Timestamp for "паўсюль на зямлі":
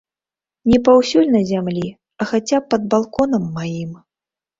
0.85-1.83